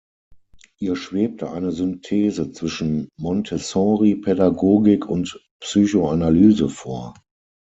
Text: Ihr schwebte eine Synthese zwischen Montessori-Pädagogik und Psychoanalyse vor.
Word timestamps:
Ihr 0.79 0.95
schwebte 0.95 1.51
eine 1.51 1.71
Synthese 1.71 2.51
zwischen 2.51 3.07
Montessori-Pädagogik 3.19 5.05
und 5.07 5.39
Psychoanalyse 5.61 6.69
vor. 6.69 7.13